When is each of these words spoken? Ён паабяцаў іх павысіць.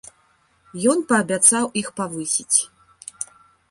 Ён 0.93 0.97
паабяцаў 1.13 1.71
іх 1.85 1.95
павысіць. 2.03 2.59